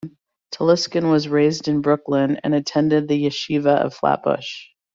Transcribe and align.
Telushkin 0.55 1.11
was 1.11 1.27
raised 1.27 1.67
in 1.67 1.81
Brooklyn 1.81 2.37
and 2.43 2.55
attended 2.55 3.07
the 3.07 3.23
Yeshiva 3.27 3.85
of 3.85 3.93
Flatbush. 3.93 4.65